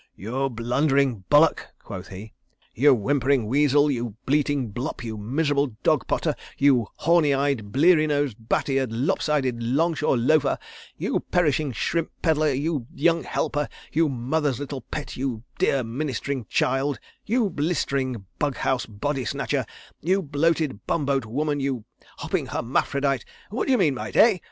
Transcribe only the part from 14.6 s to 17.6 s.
Pet; you dear Ministering Child; you